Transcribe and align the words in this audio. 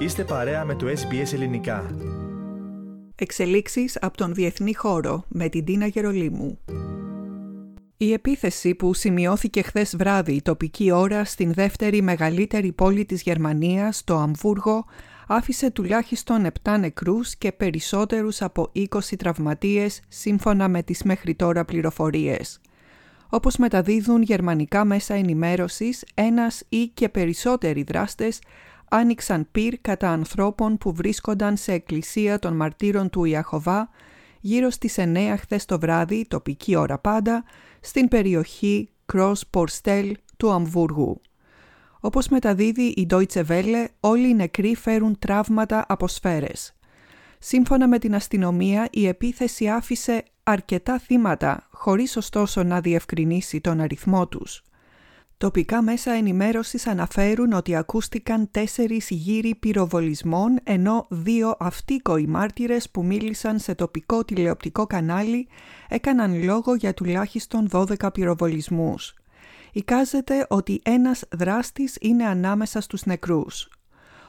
Είστε 0.00 0.24
παρέα 0.24 0.64
με 0.64 0.74
το 0.74 0.86
SBS 0.86 1.32
Ελληνικά. 1.32 1.96
Εξελίξεις 3.14 3.98
από 4.00 4.16
τον 4.16 4.34
διεθνή 4.34 4.74
χώρο 4.74 5.24
με 5.28 5.48
την 5.48 5.64
Τίνα 5.64 5.86
Γερολίμου. 5.86 6.58
Η 7.96 8.12
επίθεση 8.12 8.74
που 8.74 8.94
σημειώθηκε 8.94 9.62
χθες 9.62 9.96
βράδυ 9.96 10.32
η 10.32 10.42
τοπική 10.42 10.90
ώρα 10.90 11.24
στην 11.24 11.52
δεύτερη 11.52 12.02
μεγαλύτερη 12.02 12.72
πόλη 12.72 13.04
της 13.04 13.22
Γερμανίας, 13.22 14.04
το 14.04 14.16
Αμβούργο, 14.16 14.84
άφησε 15.26 15.70
τουλάχιστον 15.70 16.46
7 16.62 16.76
νεκρούς 16.78 17.36
και 17.36 17.52
περισσότερους 17.52 18.42
από 18.42 18.70
20 18.72 18.86
τραυματίες 19.18 20.00
σύμφωνα 20.08 20.68
με 20.68 20.82
τις 20.82 21.02
μέχρι 21.02 21.34
τώρα 21.34 21.64
πληροφορίες. 21.64 22.60
Όπως 23.28 23.56
μεταδίδουν 23.56 24.22
γερμανικά 24.22 24.84
μέσα 24.84 25.14
ενημέρωσης, 25.14 26.04
ένας 26.14 26.62
ή 26.68 26.86
και 26.86 27.08
περισσότεροι 27.08 27.82
δράστες 27.82 28.38
άνοιξαν 28.90 29.48
πυρ 29.52 29.74
κατά 29.80 30.10
ανθρώπων 30.10 30.78
που 30.78 30.92
βρίσκονταν 30.92 31.56
σε 31.56 31.72
εκκλησία 31.72 32.38
των 32.38 32.56
μαρτύρων 32.56 33.10
του 33.10 33.24
Ιαχωβά 33.24 33.88
γύρω 34.40 34.70
στις 34.70 34.94
9 34.98 35.34
χθες 35.38 35.64
το 35.64 35.78
βράδυ, 35.78 36.26
τοπική 36.28 36.76
ώρα 36.76 36.98
πάντα, 36.98 37.44
στην 37.80 38.08
περιοχή 38.08 38.88
Cross 39.12 39.34
Ποrstel 39.54 40.12
του 40.36 40.50
Αμβούργου. 40.50 41.20
Όπως 42.00 42.28
μεταδίδει 42.28 42.82
η 42.82 43.06
Deutsche 43.10 43.46
Welle, 43.46 43.84
όλοι 44.00 44.28
οι 44.28 44.34
νεκροί 44.34 44.74
φέρουν 44.74 45.18
τραύματα 45.18 45.84
από 45.88 46.08
σφαίρες. 46.08 46.74
Σύμφωνα 47.38 47.88
με 47.88 47.98
την 47.98 48.14
αστυνομία, 48.14 48.88
η 48.90 49.06
επίθεση 49.06 49.68
άφησε 49.68 50.24
αρκετά 50.42 50.98
θύματα, 50.98 51.68
χωρίς 51.70 52.16
ωστόσο 52.16 52.62
να 52.62 52.80
διευκρινίσει 52.80 53.60
τον 53.60 53.80
αριθμό 53.80 54.28
τους. 54.28 54.62
Τοπικά 55.40 55.82
μέσα 55.82 56.10
ενημέρωσης 56.10 56.86
αναφέρουν 56.86 57.52
ότι 57.52 57.76
ακούστηκαν 57.76 58.50
τέσσερις 58.50 59.10
γύροι 59.10 59.54
πυροβολισμών 59.54 60.58
ενώ 60.64 61.06
δύο 61.10 61.56
αυτίκοοι 61.58 62.26
μάρτυρες 62.26 62.90
που 62.90 63.04
μίλησαν 63.04 63.58
σε 63.58 63.74
τοπικό 63.74 64.24
τηλεοπτικό 64.24 64.86
κανάλι 64.86 65.48
έκαναν 65.88 66.44
λόγο 66.44 66.74
για 66.74 66.94
τουλάχιστον 66.94 67.68
12 67.72 68.12
πυροβολισμούς. 68.12 69.14
Εικάζεται 69.72 70.46
ότι 70.48 70.80
ένας 70.84 71.24
δράστης 71.36 71.96
είναι 72.00 72.24
ανάμεσα 72.24 72.80
στους 72.80 73.04
νεκρούς. 73.04 73.68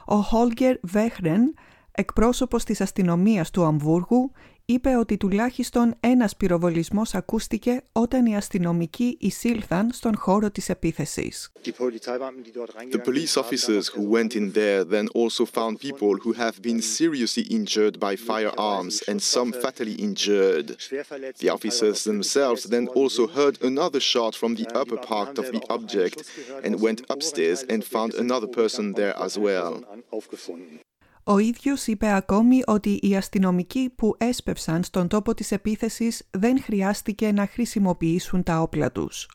Ο 0.04 0.16
Χόλγκερ 0.16 0.76
Βέχρεν, 0.82 1.54
εκπρόσωπος 1.92 2.64
της 2.64 2.80
αστυνομίας 2.80 3.50
του 3.50 3.64
Αμβούργου, 3.64 4.32
είπε 4.72 4.96
ότι 4.96 5.16
τουλάχιστον 5.16 5.94
ένας 6.00 6.36
πυροβολισμός 6.36 7.14
ακούστηκε 7.14 7.82
όταν 7.92 8.26
οι 8.26 8.36
αστυνομικοί 8.36 9.16
εισήλθαν 9.20 9.92
στον 9.92 10.16
χώρο 10.16 10.50
της 10.50 10.68
επίθεσης. 10.68 11.52
The 12.90 13.04
police 13.04 13.34
officers 13.42 13.84
who 13.94 14.02
went 14.16 14.34
in 14.40 14.52
there 14.52 14.84
then 14.84 15.06
also 15.20 15.44
found 15.56 15.72
people 15.88 16.14
who 16.24 16.32
have 16.44 16.56
been 16.68 16.80
seriously 16.98 17.44
injured 17.58 17.94
by 18.06 18.14
firearms 18.30 18.94
and 19.10 19.18
some 19.34 19.50
fatally 19.64 19.96
injured. 20.08 20.66
The 21.42 21.50
officers 21.56 21.98
themselves 22.10 22.62
then 22.74 22.86
also 23.00 23.24
heard 23.38 23.54
another 23.70 24.02
shot 24.12 24.32
from 24.40 24.52
the 24.60 24.68
upper 24.80 24.98
part 25.12 25.34
of 25.42 25.46
the 25.54 25.62
object 25.76 26.18
and 26.64 26.72
went 26.86 27.00
upstairs 27.14 27.60
and 27.72 27.80
found 27.94 28.10
another 28.24 28.50
person 28.60 28.84
there 29.00 29.16
as 29.26 29.34
well. 29.46 29.72
Ο 31.24 31.38
ίδιος 31.38 31.86
είπε 31.86 32.14
ακόμη 32.14 32.60
ότι 32.66 32.98
οι 33.02 33.16
αστυνομικοί 33.16 33.92
που 33.96 34.14
έσπευσαν 34.18 34.82
στον 34.82 35.08
τόπο 35.08 35.34
της 35.34 35.52
επίθεσης 35.52 36.22
δεν 36.30 36.62
χρειάστηκε 36.62 37.32
να 37.32 37.46
χρησιμοποιήσουν 37.46 38.42
τα 38.42 38.60
όπλα 38.60 38.92
τους. 38.92 39.28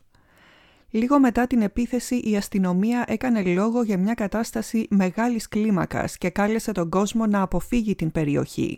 Λίγο 0.90 1.20
μετά 1.20 1.48
την 1.48 1.62
επίθεση 1.62 2.16
η 2.16 2.38
αστυνομία 2.38 3.06
έκανε 3.08 3.42
λόγο 3.42 3.84
για 3.84 3.98
μια 3.98 4.14
κατάσταση 4.14 4.88
μεγάλης 4.90 5.48
κλίμακας 5.48 6.18
και 6.18 6.30
κάλεσε 6.30 6.72
τον 6.72 6.90
κόσμο 6.90 7.26
να 7.26 7.42
αποφύγει 7.42 7.96
την 7.96 8.12
περιοχή. 8.12 8.78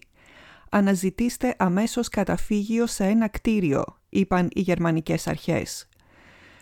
«Αναζητήστε 0.70 1.56
αμέσως 1.58 2.10
καταφύγιο 2.10 2.88
σε 2.88 3.04
ένα 3.06 3.28
κτίριο», 3.28 3.84
είπαν 4.10 4.48
οι 4.52 4.62
γερμανικές 4.62 5.28
αρχές. 5.28 5.90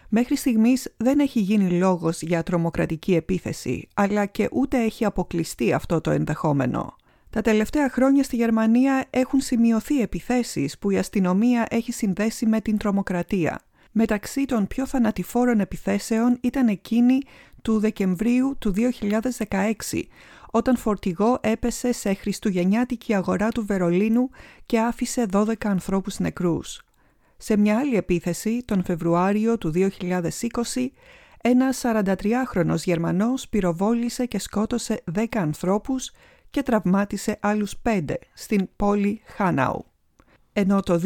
Μέχρι 0.10 0.36
στιγμής 0.36 0.94
δεν 0.98 1.20
έχει 1.20 1.40
γίνει 1.40 1.70
λόγος 1.70 2.22
για 2.22 2.44
τρομοκρατική 2.44 3.16
επίθεση, 3.16 3.88
αλλά 3.94 4.26
και 4.26 4.50
ούτε 4.52 4.84
έχει 4.84 5.06
αποκλειστεί 5.06 5.74
αυτό 5.74 6.02
το 6.02 6.12
ενδεχόμενο. 6.12 6.96
Τα 7.30 7.42
τελευταία 7.42 7.90
χρόνια 7.90 8.24
στη 8.24 8.36
Γερμανία 8.36 9.06
έχουν 9.10 9.40
σημειωθεί 9.40 10.02
επιθέσεις 10.02 10.78
που 10.78 10.92
η 10.92 10.98
αστυνομία 10.98 11.66
έχει 11.70 11.92
συνδέσει 11.92 12.46
με 12.46 12.62
την 12.62 12.78
τρομοκρατία. 12.78 13.62
Μεταξύ 13.92 14.46
των 14.46 14.68
πιο 14.68 14.86
θανατηφόρων 14.86 15.60
επιθέσεων 15.60 16.38
ήταν 16.42 16.68
εκείνη 16.68 17.20
του 17.62 17.80
Δεκεμβρίου 17.80 18.56
του 18.60 18.74
2016, 19.48 20.02
όταν 20.52 20.78
φορτηγό 20.78 21.38
έπεσε 21.42 21.92
σε 21.92 22.14
χριστουγεννιάτικη 22.14 23.16
αγορά 23.16 23.50
του 23.50 23.66
Βερολίνου 23.66 24.30
και 24.66 24.80
άφησε 24.80 25.26
12 25.32 25.54
ανθρώπους 25.66 26.20
νεκρούς. 26.20 26.87
Σε 27.38 27.58
μια 27.58 27.78
άλλη 27.78 27.96
επίθεση, 27.96 28.64
τον 28.66 28.84
Φεβρουάριο 28.84 29.58
του 29.58 29.72
2020, 29.76 30.92
ένας 31.42 31.82
43χρονος 31.84 32.84
Γερμανός 32.84 33.50
πυροβόλησε 33.50 34.26
και 34.26 34.40
σκότωσε 34.40 35.04
10 35.16 35.26
ανθρώπους 35.38 36.12
και 36.50 36.64
τραυμάτισε 36.64 37.38
άλλους 37.42 37.76
5 37.84 38.02
στην 38.34 38.70
πόλη 38.76 39.22
Χάναου. 39.26 39.86
Ενώ 40.54 40.80
το 40.80 41.02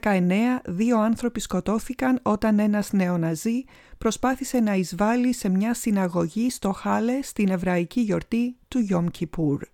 2019 0.00 0.60
δύο 0.64 0.98
άνθρωποι 0.98 1.40
σκοτώθηκαν 1.40 2.18
όταν 2.22 2.58
ένας 2.58 2.92
νεοναζί 2.92 3.64
προσπάθησε 3.98 4.60
να 4.60 4.74
εισβάλλει 4.74 5.34
σε 5.34 5.48
μια 5.48 5.74
συναγωγή 5.74 6.50
στο 6.50 6.72
Χάλε 6.72 7.22
στην 7.22 7.48
εβραϊκή 7.48 8.00
γιορτή 8.00 8.56
του 8.68 8.78
Γιόμ 8.78 9.06
Κιπούρ. 9.06 9.73